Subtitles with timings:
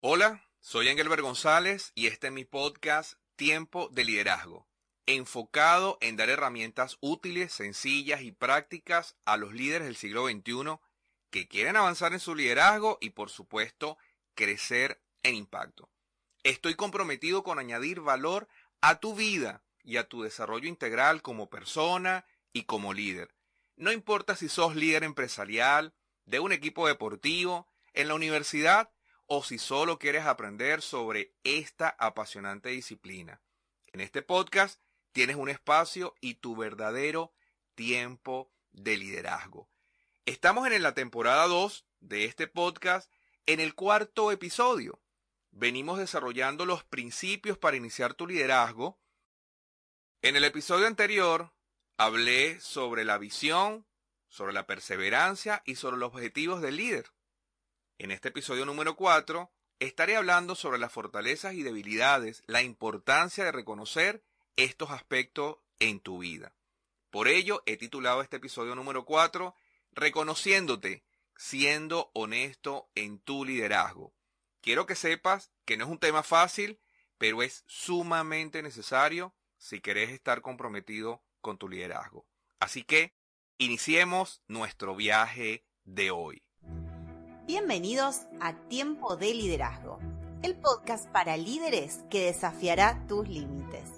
[0.00, 4.68] Hola, soy Engelbert González y este es mi podcast Tiempo de Liderazgo,
[5.06, 10.78] enfocado en dar herramientas útiles, sencillas y prácticas a los líderes del siglo XXI
[11.30, 13.98] que quieren avanzar en su liderazgo y por supuesto
[14.36, 15.90] crecer en impacto.
[16.44, 18.46] Estoy comprometido con añadir valor
[18.80, 23.34] a tu vida y a tu desarrollo integral como persona y como líder.
[23.74, 25.92] No importa si sos líder empresarial,
[26.24, 28.92] de un equipo deportivo, en la universidad
[29.28, 33.42] o si solo quieres aprender sobre esta apasionante disciplina.
[33.92, 34.80] En este podcast
[35.12, 37.34] tienes un espacio y tu verdadero
[37.74, 39.68] tiempo de liderazgo.
[40.24, 43.12] Estamos en la temporada 2 de este podcast,
[43.44, 44.98] en el cuarto episodio.
[45.50, 48.98] Venimos desarrollando los principios para iniciar tu liderazgo.
[50.22, 51.52] En el episodio anterior
[51.98, 53.86] hablé sobre la visión,
[54.28, 57.12] sobre la perseverancia y sobre los objetivos del líder.
[58.00, 63.50] En este episodio número 4 estaré hablando sobre las fortalezas y debilidades, la importancia de
[63.50, 64.22] reconocer
[64.54, 66.54] estos aspectos en tu vida.
[67.10, 69.52] Por ello he titulado este episodio número 4
[69.90, 71.02] Reconociéndote,
[71.36, 74.14] siendo honesto en tu liderazgo.
[74.60, 76.78] Quiero que sepas que no es un tema fácil,
[77.16, 82.28] pero es sumamente necesario si querés estar comprometido con tu liderazgo.
[82.60, 83.16] Así que
[83.56, 86.44] iniciemos nuestro viaje de hoy.
[87.48, 89.98] Bienvenidos a Tiempo de Liderazgo,
[90.42, 93.88] el podcast para líderes que desafiará tus límites.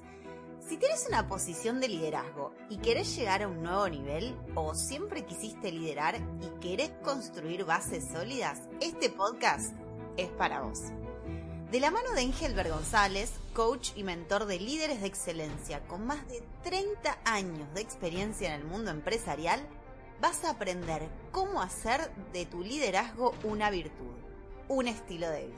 [0.69, 5.25] Si tienes una posición de liderazgo y querés llegar a un nuevo nivel o siempre
[5.25, 9.75] quisiste liderar y querés construir bases sólidas, este podcast
[10.17, 10.83] es para vos.
[11.73, 16.25] De la mano de Engelbert González, coach y mentor de líderes de excelencia con más
[16.29, 19.61] de 30 años de experiencia en el mundo empresarial,
[20.21, 24.15] vas a aprender cómo hacer de tu liderazgo una virtud,
[24.69, 25.57] un estilo de vida.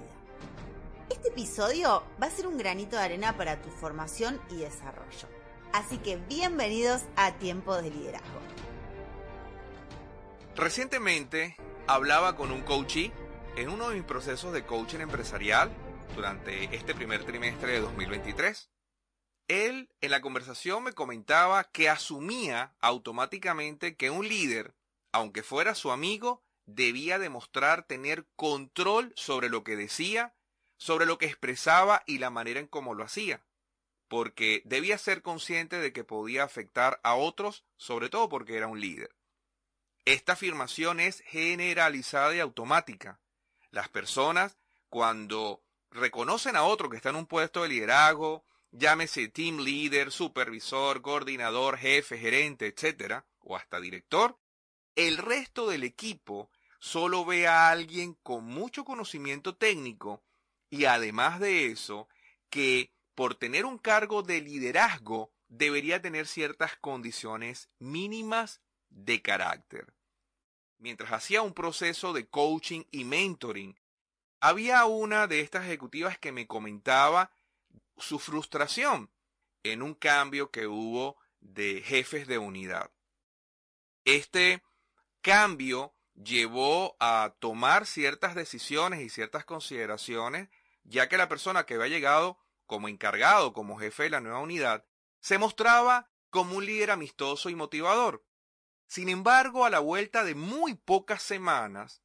[1.11, 5.29] Este episodio va a ser un granito de arena para tu formación y desarrollo.
[5.73, 8.41] Así que bienvenidos a Tiempo de Liderazgo.
[10.55, 11.57] Recientemente
[11.87, 13.13] hablaba con un coachee
[13.57, 15.71] en uno de mis procesos de coaching empresarial
[16.15, 18.72] durante este primer trimestre de 2023.
[19.49, 24.75] Él en la conversación me comentaba que asumía automáticamente que un líder,
[25.13, 30.35] aunque fuera su amigo, debía demostrar tener control sobre lo que decía,
[30.77, 33.45] sobre lo que expresaba y la manera en cómo lo hacía,
[34.09, 38.81] porque debía ser consciente de que podía afectar a otros, sobre todo porque era un
[38.81, 39.15] líder.
[40.05, 43.21] Esta afirmación es generalizada y automática.
[43.71, 44.59] Las personas,
[44.89, 51.03] cuando reconocen a otro que está en un puesto de liderazgo, llámese team leader, supervisor,
[51.03, 54.39] coordinador, jefe, gerente, etcétera, o hasta director,
[54.97, 60.23] el resto del equipo solo ve a alguien con mucho conocimiento técnico
[60.69, 62.09] y además de eso,
[62.51, 69.93] que por tener un cargo de liderazgo debería tener ciertas condiciones mínimas de carácter.
[70.79, 73.79] Mientras hacía un proceso de coaching y mentoring,
[74.41, 77.31] había una de estas ejecutivas que me comentaba
[77.97, 79.11] su frustración
[79.63, 82.91] en un cambio que hubo de jefes de unidad.
[84.05, 84.63] Este
[85.21, 90.49] cambio llevó a tomar ciertas decisiones y ciertas consideraciones,
[90.85, 94.85] ya que la persona que había llegado como encargado, como jefe de la nueva unidad,
[95.21, 98.25] se mostraba como un líder amistoso y motivador.
[98.87, 102.03] Sin embargo, a la vuelta de muy pocas semanas,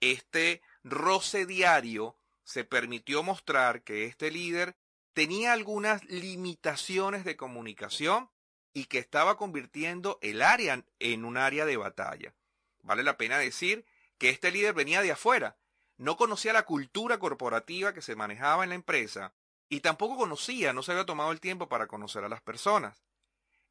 [0.00, 4.76] este roce diario se permitió mostrar que este líder
[5.12, 8.30] tenía algunas limitaciones de comunicación
[8.72, 12.34] y que estaba convirtiendo el área en un área de batalla.
[12.82, 13.84] Vale la pena decir
[14.18, 15.56] que este líder venía de afuera,
[15.96, 19.34] no conocía la cultura corporativa que se manejaba en la empresa
[19.68, 23.02] y tampoco conocía, no se había tomado el tiempo para conocer a las personas.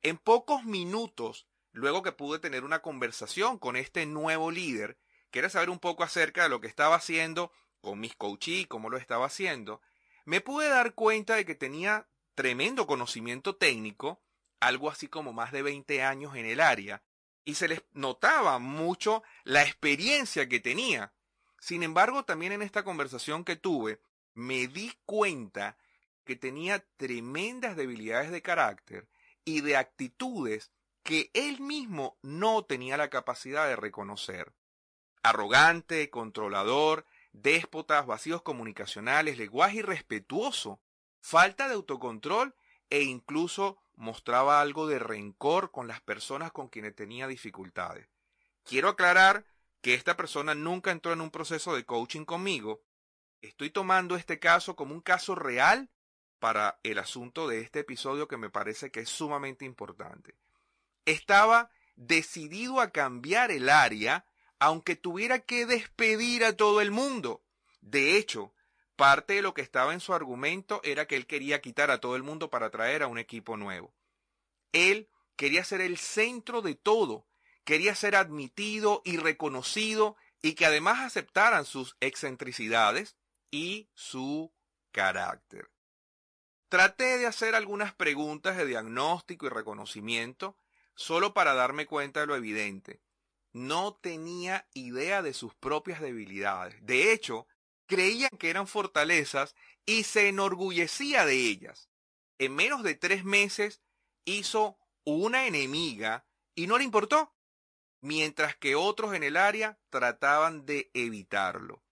[0.01, 4.97] En pocos minutos, luego que pude tener una conversación con este nuevo líder,
[5.31, 7.51] que saber un poco acerca de lo que estaba haciendo
[7.81, 9.81] con mis coaches, cómo lo estaba haciendo,
[10.29, 14.21] me pude dar cuenta de que tenía tremendo conocimiento técnico,
[14.59, 17.01] algo así como más de 20 años en el área,
[17.45, 21.13] y se les notaba mucho la experiencia que tenía.
[21.59, 24.01] Sin embargo, también en esta conversación que tuve,
[24.35, 25.79] me di cuenta
[26.25, 29.07] que tenía tremendas debilidades de carácter
[29.45, 30.71] y de actitudes
[31.01, 34.53] que él mismo no tenía la capacidad de reconocer.
[35.23, 40.79] Arrogante, controlador, déspotas, vacíos comunicacionales, lenguaje irrespetuoso,
[41.19, 42.55] falta de autocontrol
[42.89, 48.07] e incluso mostraba algo de rencor con las personas con quienes tenía dificultades.
[48.63, 49.45] Quiero aclarar
[49.81, 52.81] que esta persona nunca entró en un proceso de coaching conmigo,
[53.41, 55.89] Estoy tomando este caso como un caso real
[56.39, 60.35] para el asunto de este episodio que me parece que es sumamente importante.
[61.05, 64.25] Estaba decidido a cambiar el área
[64.59, 67.41] aunque tuviera que despedir a todo el mundo.
[67.81, 68.53] De hecho,
[68.95, 72.15] parte de lo que estaba en su argumento era que él quería quitar a todo
[72.15, 73.93] el mundo para traer a un equipo nuevo.
[74.73, 77.25] Él quería ser el centro de todo,
[77.63, 83.15] quería ser admitido y reconocido y que además aceptaran sus excentricidades
[83.51, 84.51] y su
[84.91, 85.69] carácter.
[86.67, 90.57] Traté de hacer algunas preguntas de diagnóstico y reconocimiento
[90.93, 92.99] solo para darme cuenta de lo evidente.
[93.51, 96.75] No tenía idea de sus propias debilidades.
[96.85, 97.47] De hecho,
[97.87, 99.55] creían que eran fortalezas
[99.85, 101.89] y se enorgullecía de ellas.
[102.37, 103.81] En menos de tres meses
[104.25, 107.35] hizo una enemiga y no le importó,
[108.01, 111.83] mientras que otros en el área trataban de evitarlo.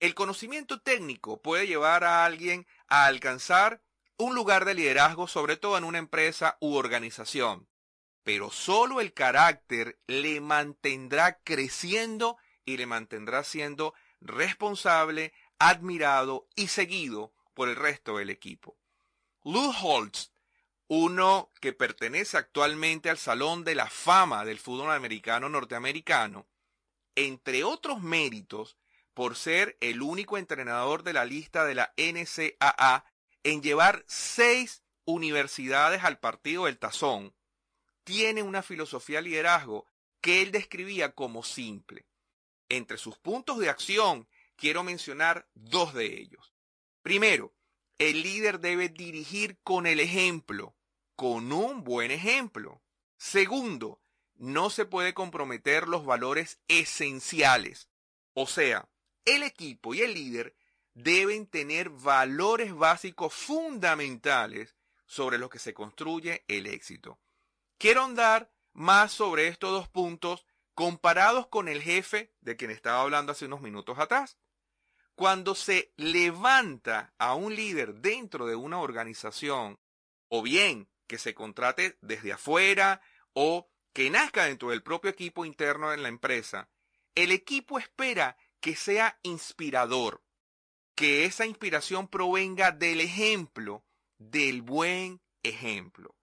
[0.00, 3.82] El conocimiento técnico puede llevar a alguien a alcanzar
[4.16, 7.68] un lugar de liderazgo, sobre todo en una empresa u organización,
[8.28, 12.36] pero solo el carácter le mantendrá creciendo
[12.66, 18.76] y le mantendrá siendo responsable, admirado y seguido por el resto del equipo.
[19.44, 20.30] Lou Holtz,
[20.88, 26.46] uno que pertenece actualmente al Salón de la Fama del fútbol americano norteamericano,
[27.14, 28.76] entre otros méritos,
[29.14, 33.06] por ser el único entrenador de la lista de la NCAA
[33.42, 37.32] en llevar seis universidades al partido del tazón,
[38.08, 39.84] tiene una filosofía de liderazgo
[40.22, 42.06] que él describía como simple.
[42.70, 44.26] Entre sus puntos de acción
[44.56, 46.54] quiero mencionar dos de ellos.
[47.02, 47.52] Primero,
[47.98, 50.74] el líder debe dirigir con el ejemplo,
[51.16, 52.80] con un buen ejemplo.
[53.18, 54.00] Segundo,
[54.36, 57.90] no se puede comprometer los valores esenciales,
[58.32, 58.88] o sea,
[59.26, 60.56] el equipo y el líder
[60.94, 67.18] deben tener valores básicos fundamentales sobre los que se construye el éxito.
[67.78, 70.44] Quiero andar más sobre estos dos puntos
[70.74, 74.36] comparados con el jefe de quien estaba hablando hace unos minutos atrás.
[75.14, 79.78] Cuando se levanta a un líder dentro de una organización,
[80.28, 83.00] o bien que se contrate desde afuera
[83.32, 86.68] o que nazca dentro del propio equipo interno en la empresa,
[87.14, 90.24] el equipo espera que sea inspirador,
[90.96, 93.84] que esa inspiración provenga del ejemplo,
[94.18, 96.16] del buen ejemplo.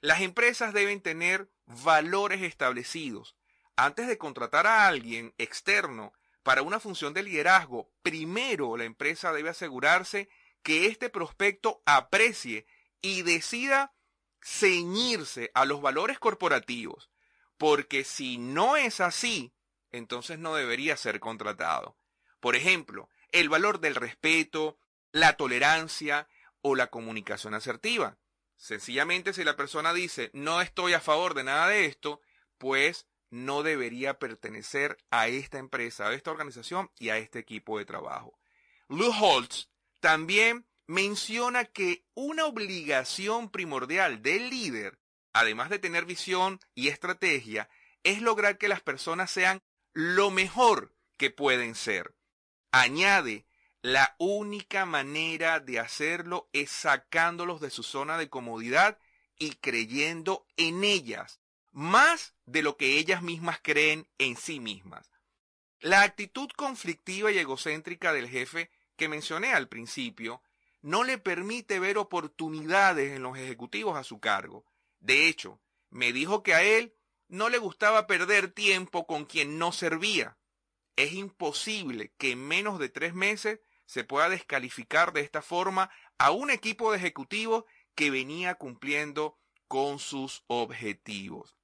[0.00, 3.36] Las empresas deben tener valores establecidos.
[3.76, 6.12] Antes de contratar a alguien externo
[6.42, 10.28] para una función de liderazgo, primero la empresa debe asegurarse
[10.62, 12.66] que este prospecto aprecie
[13.02, 13.94] y decida
[14.42, 17.10] ceñirse a los valores corporativos,
[17.58, 19.52] porque si no es así,
[19.92, 21.96] entonces no debería ser contratado.
[22.40, 24.78] Por ejemplo, el valor del respeto,
[25.12, 26.28] la tolerancia
[26.62, 28.18] o la comunicación asertiva.
[28.60, 32.20] Sencillamente si la persona dice no estoy a favor de nada de esto,
[32.58, 37.86] pues no debería pertenecer a esta empresa, a esta organización y a este equipo de
[37.86, 38.38] trabajo.
[38.88, 39.70] Lou Holtz
[40.00, 44.98] también menciona que una obligación primordial del líder,
[45.32, 47.70] además de tener visión y estrategia,
[48.02, 49.62] es lograr que las personas sean
[49.94, 52.14] lo mejor que pueden ser.
[52.72, 53.46] Añade,
[53.82, 58.98] la única manera de hacerlo es sacándolos de su zona de comodidad
[59.38, 61.40] y creyendo en ellas,
[61.72, 65.10] más de lo que ellas mismas creen en sí mismas.
[65.80, 70.42] La actitud conflictiva y egocéntrica del jefe que mencioné al principio
[70.82, 74.66] no le permite ver oportunidades en los ejecutivos a su cargo.
[74.98, 75.58] De hecho,
[75.88, 76.94] me dijo que a él
[77.28, 80.36] no le gustaba perder tiempo con quien no servía.
[80.96, 83.60] Es imposible que en menos de tres meses
[83.90, 87.64] se pueda descalificar de esta forma a un equipo de ejecutivos
[87.96, 91.56] que venía cumpliendo con sus objetivos.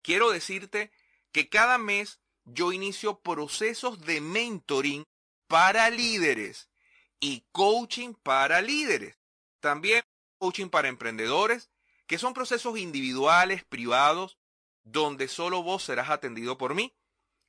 [0.00, 0.92] Quiero decirte
[1.32, 5.02] que cada mes yo inicio procesos de mentoring
[5.48, 6.70] para líderes
[7.18, 9.18] y coaching para líderes.
[9.58, 10.04] También
[10.38, 11.72] coaching para emprendedores,
[12.06, 14.38] que son procesos individuales, privados,
[14.84, 16.94] donde solo vos serás atendido por mí.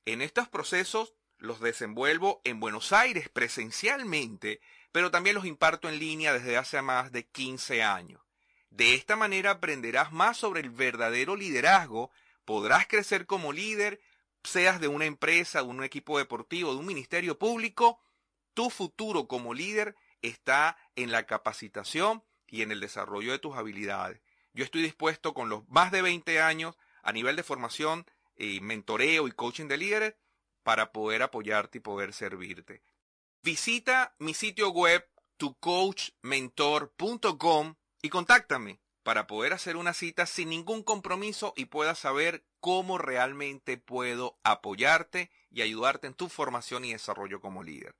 [0.04, 4.60] En estos procesos los desenvuelvo en Buenos Aires presencialmente,
[4.92, 8.22] pero también los imparto en línea desde hace más de 15 años.
[8.70, 12.10] De esta manera aprenderás más sobre el verdadero liderazgo,
[12.44, 14.00] podrás crecer como líder,
[14.44, 18.00] seas de una empresa, de un equipo deportivo, de un ministerio público,
[18.54, 24.20] tu futuro como líder está en la capacitación y en el desarrollo de tus habilidades.
[24.52, 28.06] Yo estoy dispuesto con los más de 20 años a nivel de formación,
[28.36, 30.14] y mentoreo y coaching de líderes
[30.62, 32.82] para poder apoyarte y poder servirte.
[33.42, 41.54] Visita mi sitio web tucoachmentor.com y contáctame para poder hacer una cita sin ningún compromiso
[41.56, 47.62] y puedas saber cómo realmente puedo apoyarte y ayudarte en tu formación y desarrollo como
[47.62, 47.96] líder.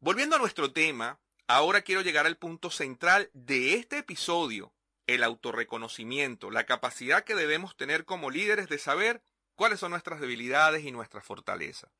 [0.00, 4.74] Volviendo a nuestro tema, ahora quiero llegar al punto central de este episodio,
[5.06, 9.22] el autorreconocimiento, la capacidad que debemos tener como líderes de saber
[9.54, 11.90] cuáles son nuestras debilidades y nuestras fortalezas.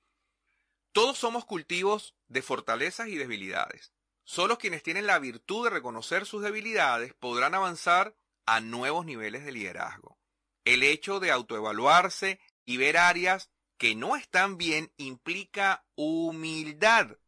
[0.92, 3.92] Todos somos cultivos de fortalezas y debilidades.
[4.22, 9.52] Solo quienes tienen la virtud de reconocer sus debilidades podrán avanzar a nuevos niveles de
[9.52, 10.18] liderazgo.
[10.64, 17.18] El hecho de autoevaluarse y ver áreas que no están bien implica humildad.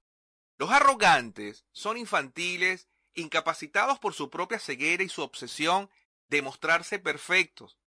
[0.59, 5.91] Los arrogantes son infantiles, incapacitados por su propia ceguera y su obsesión
[6.29, 7.79] de mostrarse perfectos.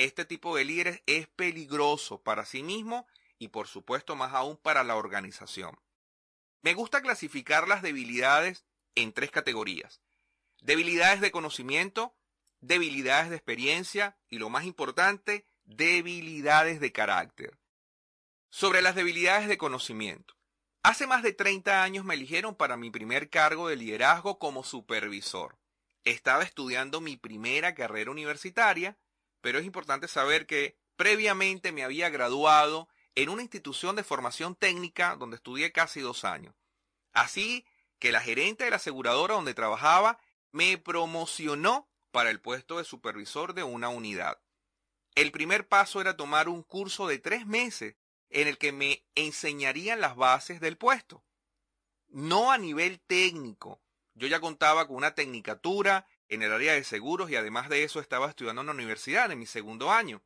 [0.00, 3.06] Este tipo de líderes es peligroso para sí mismo
[3.38, 5.78] y por supuesto más aún para la organización.
[6.62, 8.64] Me gusta clasificar las debilidades
[8.94, 10.00] en tres categorías.
[10.62, 12.16] Debilidades de conocimiento,
[12.62, 17.58] debilidades de experiencia y lo más importante, debilidades de carácter.
[18.48, 20.34] Sobre las debilidades de conocimiento.
[20.82, 25.58] Hace más de 30 años me eligieron para mi primer cargo de liderazgo como supervisor.
[26.04, 28.96] Estaba estudiando mi primera carrera universitaria,
[29.40, 35.16] pero es importante saber que previamente me había graduado en una institución de formación técnica
[35.16, 36.54] donde estudié casi dos años.
[37.12, 37.66] Así
[37.98, 40.18] que la gerente de la aseguradora donde trabajaba
[40.52, 44.40] me promocionó para el puesto de supervisor de una unidad.
[45.14, 47.96] El primer paso era tomar un curso de tres meses
[48.30, 51.24] en el que me enseñarían las bases del puesto.
[52.08, 53.80] No a nivel técnico.
[54.14, 58.00] Yo ya contaba con una tecnicatura en el área de seguros y además de eso
[58.00, 60.22] estaba estudiando en la universidad en mi segundo año.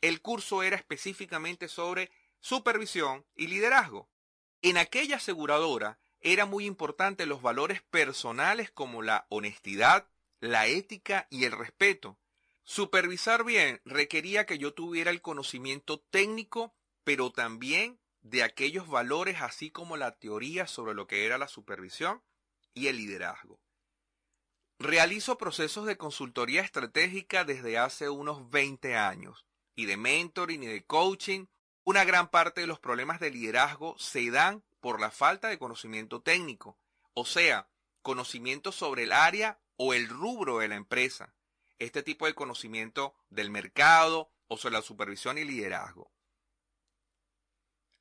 [0.00, 4.08] El curso era específicamente sobre supervisión y liderazgo.
[4.62, 11.44] En aquella aseguradora era muy importante los valores personales como la honestidad, la ética y
[11.44, 12.18] el respeto.
[12.62, 19.70] Supervisar bien requería que yo tuviera el conocimiento técnico, pero también de aquellos valores así
[19.70, 22.22] como la teoría sobre lo que era la supervisión
[22.74, 23.58] y el liderazgo.
[24.82, 29.44] Realizo procesos de consultoría estratégica desde hace unos 20 años
[29.74, 31.48] y de mentoring y de coaching
[31.84, 36.22] una gran parte de los problemas de liderazgo se dan por la falta de conocimiento
[36.22, 36.78] técnico,
[37.12, 37.68] o sea,
[38.00, 41.34] conocimiento sobre el área o el rubro de la empresa.
[41.78, 46.10] Este tipo de conocimiento del mercado o sobre la supervisión y liderazgo.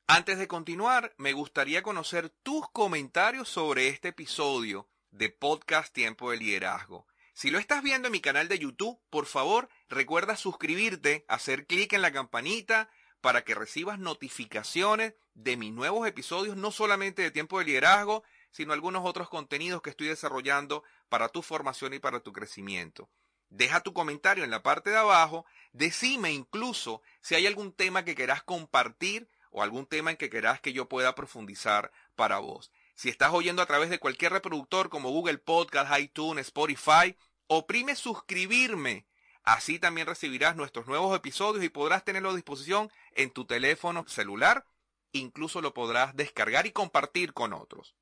[0.08, 6.38] Antes de continuar, me gustaría conocer tus comentarios sobre este episodio de Podcast Tiempo de
[6.38, 7.08] Liderazgo.
[7.34, 11.94] Si lo estás viendo en mi canal de YouTube, por favor, recuerda suscribirte, hacer clic
[11.94, 12.90] en la campanita
[13.22, 18.74] para que recibas notificaciones de mis nuevos episodios, no solamente de tiempo de liderazgo, sino
[18.74, 23.10] algunos otros contenidos que estoy desarrollando para tu formación y para tu crecimiento.
[23.50, 28.16] Deja tu comentario en la parte de abajo, decime incluso si hay algún tema que
[28.16, 32.72] querás compartir o algún tema en que querás que yo pueda profundizar para vos.
[33.00, 37.16] Si estás oyendo a través de cualquier reproductor como Google Podcast, iTunes, Spotify,
[37.48, 39.08] oprime suscribirme
[39.44, 44.68] Así también recibirás nuestros nuevos episodios y podrás tenerlo a disposición en tu teléfono celular.
[45.14, 47.96] Incluso lo podrás descargar y compartir con otros.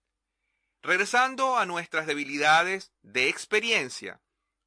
[0.82, 4.20] Regresando a nuestras debilidades de experiencia,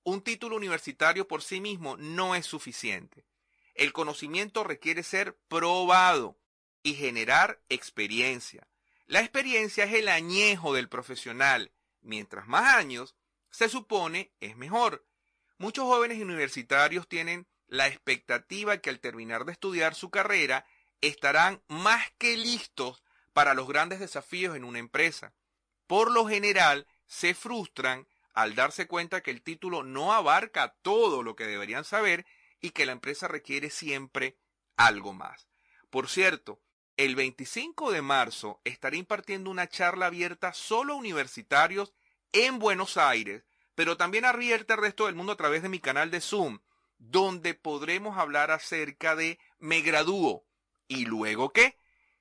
[0.05, 3.27] un título universitario por sí mismo no es suficiente.
[3.75, 6.39] El conocimiento requiere ser probado
[6.85, 8.70] y generar experiencia.
[9.11, 11.73] La experiencia es el añejo del profesional.
[12.01, 13.17] Mientras más años,
[13.51, 15.05] se supone es mejor.
[15.59, 20.65] Muchos jóvenes universitarios tienen la expectativa que al terminar de estudiar su carrera
[21.01, 23.03] estarán más que listos
[23.33, 25.35] para los grandes desafíos en una empresa.
[25.89, 31.35] Por lo general, se frustran al darse cuenta que el título no abarca todo lo
[31.35, 32.27] que deberían saber
[32.61, 34.39] y que la empresa requiere siempre
[34.77, 35.49] algo más.
[35.91, 36.61] Por cierto,
[37.05, 41.93] el 25 de marzo estaré impartiendo una charla abierta solo a universitarios
[42.33, 43.45] en Buenos Aires
[43.81, 46.59] pero también abierta al resto del mundo a través de mi canal de Zoom,
[46.99, 50.45] donde podremos hablar acerca de me gradúo.
[50.87, 51.79] ¿Y luego qué?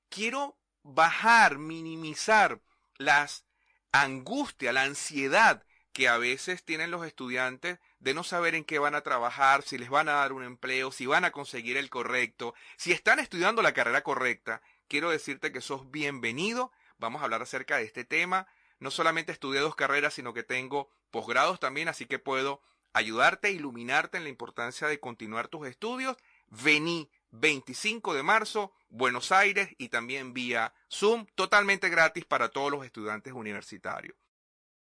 [0.08, 2.62] Quiero bajar, minimizar
[2.98, 3.46] las
[3.92, 8.96] angustias, la ansiedad que a veces tienen los estudiantes de no saber en qué van
[8.96, 12.54] a trabajar, si les van a dar un empleo, si van a conseguir el correcto,
[12.78, 14.62] si están estudiando la carrera correcta.
[14.88, 16.72] Quiero decirte que sos bienvenido.
[16.98, 18.48] Vamos a hablar acerca de este tema.
[18.80, 22.62] No solamente estudié dos carreras, sino que tengo posgrados también, así que puedo
[22.94, 26.18] ayudarte iluminarte en la importancia de continuar tus estudios.
[26.48, 32.86] Vení, 25 de marzo, Buenos Aires y también vía Zoom, totalmente gratis para todos los
[32.86, 34.16] estudiantes universitarios.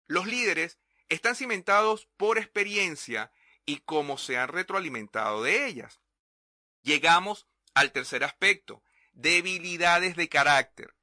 [0.07, 3.33] Los líderes están cimentados por experiencia
[3.67, 6.01] y cómo se han retroalimentado de ellas.
[6.83, 8.83] Llegamos al tercer aspecto,
[9.13, 10.95] debilidades de carácter.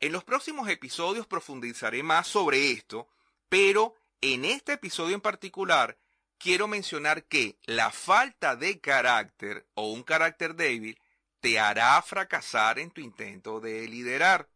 [0.00, 3.08] En los próximos episodios profundizaré más sobre esto,
[3.48, 5.98] pero en este episodio en particular
[6.38, 10.98] quiero mencionar que la falta de carácter o un carácter débil
[11.40, 14.48] te hará fracasar en tu intento de liderar.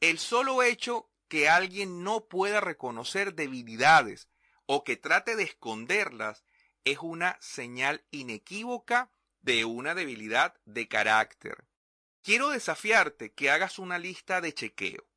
[0.00, 4.28] El solo hecho que alguien no pueda reconocer debilidades
[4.66, 6.44] o que trate de esconderlas
[6.84, 9.10] es una señal inequívoca
[9.42, 11.64] de una debilidad de carácter.
[12.22, 15.08] Quiero desafiarte que hagas una lista de chequeo.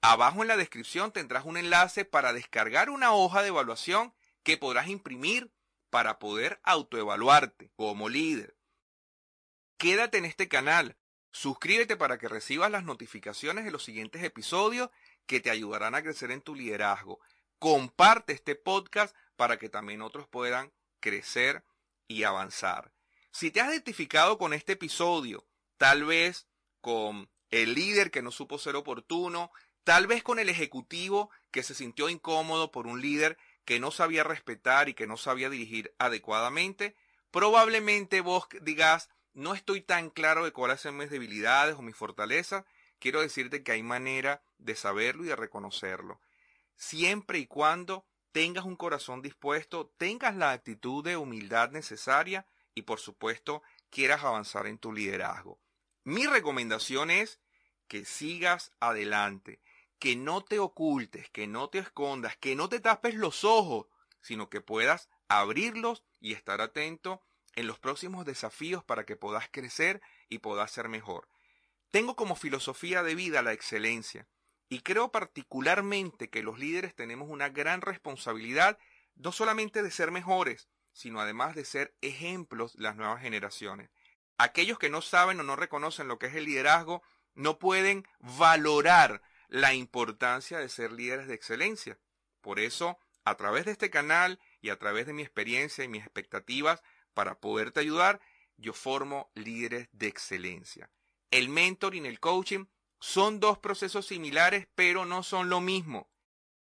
[0.00, 4.14] Abajo en la descripción tendrás un enlace para descargar una hoja de evaluación
[4.44, 5.52] que podrás imprimir
[5.90, 8.56] para poder autoevaluarte como líder.
[9.76, 10.96] Quédate en este canal,
[11.32, 14.88] suscríbete para que recibas las notificaciones de los siguientes episodios
[15.26, 17.20] que te ayudarán a crecer en tu liderazgo.
[17.58, 21.64] Comparte este podcast para que también otros puedan crecer
[22.08, 22.92] y avanzar.
[23.30, 26.46] Si te has identificado con este episodio, tal vez
[26.80, 29.50] con el líder que no supo ser oportuno,
[29.84, 34.24] tal vez con el ejecutivo que se sintió incómodo por un líder que no sabía
[34.24, 36.96] respetar y que no sabía dirigir adecuadamente,
[37.30, 42.64] probablemente vos digas, no estoy tan claro de cuáles son mis debilidades o mis fortalezas,
[42.98, 46.20] quiero decirte que hay manera de saberlo y de reconocerlo.
[46.76, 53.00] Siempre y cuando tengas un corazón dispuesto, tengas la actitud de humildad necesaria y por
[53.00, 55.58] supuesto quieras avanzar en tu liderazgo.
[56.04, 57.40] Mi recomendación es
[57.88, 59.60] que sigas adelante,
[59.98, 63.86] que no te ocultes, que no te escondas, que no te tapes los ojos,
[64.20, 67.22] sino que puedas abrirlos y estar atento
[67.54, 71.28] en los próximos desafíos para que puedas crecer y puedas ser mejor.
[71.90, 74.26] Tengo como filosofía de vida la excelencia
[74.68, 78.78] y creo particularmente que los líderes tenemos una gran responsabilidad
[79.14, 83.90] no solamente de ser mejores, sino además de ser ejemplos de las nuevas generaciones.
[84.38, 87.02] Aquellos que no saben o no reconocen lo que es el liderazgo
[87.34, 91.98] no pueden valorar la importancia de ser líderes de excelencia.
[92.40, 96.02] Por eso, a través de este canal y a través de mi experiencia y mis
[96.02, 96.82] expectativas
[97.14, 98.20] para poderte ayudar,
[98.56, 100.90] yo formo líderes de excelencia.
[101.30, 102.66] El mentoring el coaching
[103.00, 106.08] son dos procesos similares, pero no son lo mismo.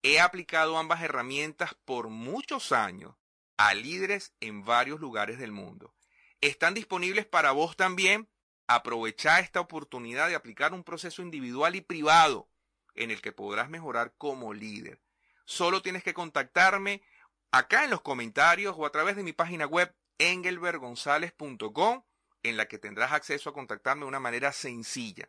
[0.02, 3.14] He aplicado ambas herramientas por muchos años
[3.56, 5.94] a líderes en varios lugares del mundo.
[6.40, 8.28] Están disponibles para vos también.
[8.66, 12.50] Aprovecha esta oportunidad de aplicar un proceso individual y privado
[12.94, 15.00] en el que podrás mejorar como líder.
[15.44, 17.02] Solo tienes que contactarme
[17.50, 22.02] acá en los comentarios o a través de mi página web engelbergonzalez.com
[22.44, 25.28] en la que tendrás acceso a contactarme de una manera sencilla.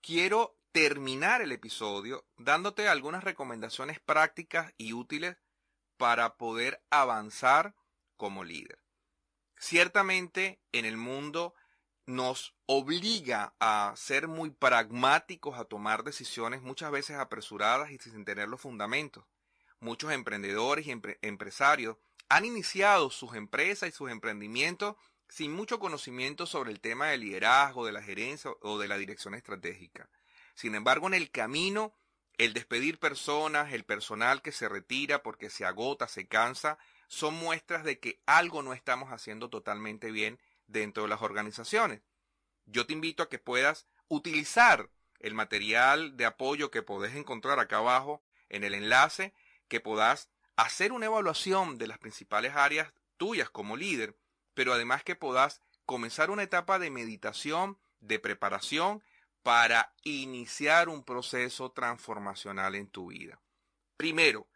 [0.00, 5.36] Quiero terminar el episodio dándote algunas recomendaciones prácticas y útiles
[5.96, 7.74] para poder avanzar
[8.16, 8.78] como líder.
[9.58, 11.54] Ciertamente en el mundo
[12.06, 18.48] nos obliga a ser muy pragmáticos, a tomar decisiones muchas veces apresuradas y sin tener
[18.48, 19.24] los fundamentos.
[19.80, 21.96] Muchos emprendedores y empresarios
[22.28, 24.96] han iniciado sus empresas y sus emprendimientos
[25.28, 29.34] sin mucho conocimiento sobre el tema del liderazgo, de la gerencia o de la dirección
[29.34, 30.08] estratégica.
[30.54, 31.94] Sin embargo, en el camino,
[32.38, 37.84] el despedir personas, el personal que se retira porque se agota, se cansa, son muestras
[37.84, 42.02] de que algo no estamos haciendo totalmente bien dentro de las organizaciones.
[42.66, 47.78] Yo te invito a que puedas utilizar el material de apoyo que podés encontrar acá
[47.78, 49.34] abajo en el enlace,
[49.68, 54.16] que puedas hacer una evaluación de las principales áreas tuyas como líder,
[54.58, 59.04] pero además que puedas comenzar una etapa de meditación, de preparación
[59.44, 63.40] para iniciar un proceso transformacional en tu vida.
[63.96, 64.48] Primero,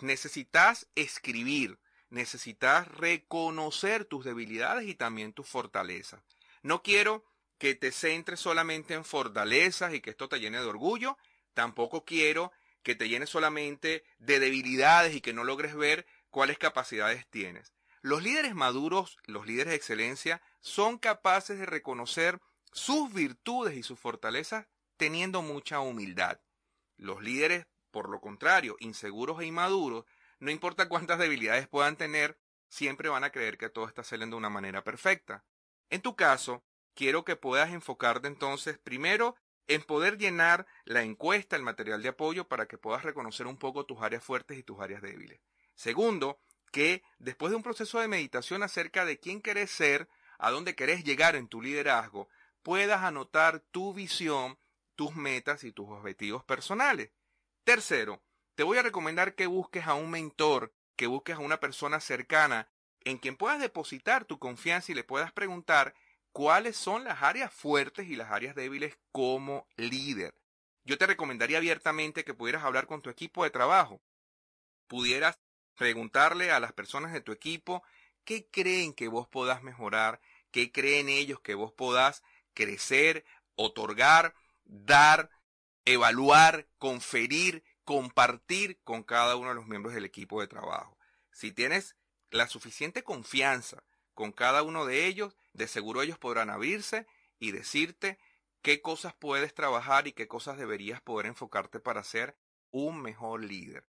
[0.00, 6.22] necesitas escribir, necesitas reconocer tus debilidades y también tus fortalezas.
[6.62, 7.26] No quiero
[7.58, 11.18] que te centres solamente en fortalezas y que esto te llene de orgullo,
[11.52, 12.50] tampoco quiero
[12.82, 17.74] que te llene solamente de debilidades y que no logres ver cuáles capacidades tienes.
[18.02, 22.40] Los líderes maduros, los líderes de excelencia, son capaces de reconocer
[22.72, 26.40] sus virtudes y sus fortalezas teniendo mucha humildad.
[26.96, 30.04] Los líderes, por lo contrario, inseguros e inmaduros,
[30.38, 34.38] no importa cuántas debilidades puedan tener, siempre van a creer que todo está saliendo de
[34.38, 35.44] una manera perfecta.
[35.90, 39.36] En tu caso, quiero que puedas enfocarte entonces primero
[39.66, 43.84] en poder llenar la encuesta, el material de apoyo, para que puedas reconocer un poco
[43.84, 45.40] tus áreas fuertes y tus áreas débiles.
[45.74, 50.74] Segundo, que después de un proceso de meditación acerca de quién querés ser, a dónde
[50.74, 52.28] querés llegar en tu liderazgo,
[52.62, 54.58] puedas anotar tu visión,
[54.96, 57.10] tus metas y tus objetivos personales.
[57.64, 58.22] Tercero,
[58.54, 62.68] te voy a recomendar que busques a un mentor, que busques a una persona cercana
[63.04, 65.94] en quien puedas depositar tu confianza y le puedas preguntar
[66.32, 70.34] cuáles son las áreas fuertes y las áreas débiles como líder.
[70.84, 74.00] Yo te recomendaría abiertamente que pudieras hablar con tu equipo de trabajo,
[74.86, 75.38] pudieras
[75.76, 77.82] preguntarle a las personas de tu equipo
[78.24, 82.22] qué creen que vos podás mejorar, qué creen ellos que vos podás
[82.54, 85.30] crecer, otorgar, dar,
[85.84, 90.96] evaluar, conferir, compartir con cada uno de los miembros del equipo de trabajo.
[91.32, 91.96] Si tienes
[92.30, 93.82] la suficiente confianza
[94.14, 97.06] con cada uno de ellos, de seguro ellos podrán abrirse
[97.38, 98.18] y decirte
[98.62, 102.36] qué cosas puedes trabajar y qué cosas deberías poder enfocarte para ser
[102.70, 103.89] un mejor líder.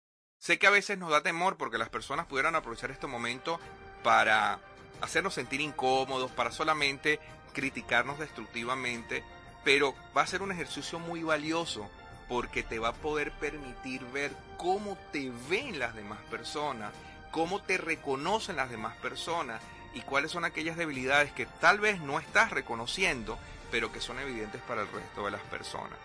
[0.44, 3.58] Sé que a veces nos da temor porque las personas pudieran aprovechar este momento
[4.02, 4.58] para
[5.00, 7.18] hacernos sentir incómodos, para solamente
[7.54, 9.24] criticarnos destructivamente,
[9.64, 11.88] pero va a ser un ejercicio muy valioso
[12.28, 16.92] porque te va a poder permitir ver cómo te ven las demás personas,
[17.30, 19.62] cómo te reconocen las demás personas
[19.94, 23.38] y cuáles son aquellas debilidades que tal vez no estás reconociendo,
[23.70, 25.98] pero que son evidentes para el resto de las personas.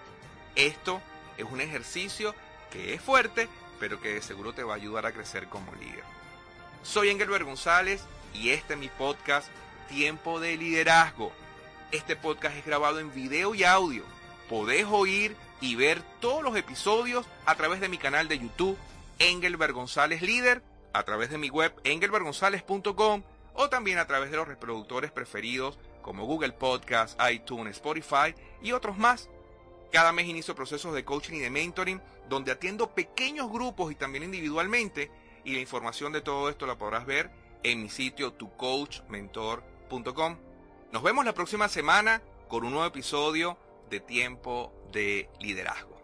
[0.55, 1.01] Esto
[1.37, 2.33] es un ejercicio
[2.71, 3.49] que es fuerte,
[3.79, 6.03] pero que de seguro te va a ayudar a crecer como líder.
[6.83, 9.47] Soy Engelbert González y este es mi podcast
[9.87, 11.31] Tiempo de Liderazgo.
[11.91, 14.03] Este podcast es grabado en video y audio.
[14.47, 18.77] Podés oír y ver todos los episodios a través de mi canal de YouTube
[19.19, 20.61] Engelbert González Líder,
[20.93, 26.25] a través de mi web engelbertgonzalez.com o también a través de los reproductores preferidos como
[26.25, 29.29] Google Podcast, iTunes, Spotify y otros más.
[29.91, 34.23] Cada mes inicio procesos de coaching y de mentoring donde atiendo pequeños grupos y también
[34.23, 35.11] individualmente
[35.43, 37.31] y la información de todo esto la podrás ver
[37.63, 40.37] en mi sitio tucoachmentor.com.
[40.91, 43.57] Nos vemos la próxima semana con un nuevo episodio
[43.89, 45.98] de Tiempo de Liderazgo.